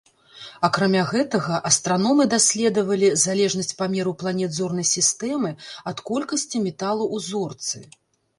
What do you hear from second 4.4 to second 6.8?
зорнай сістэмы ад колькасці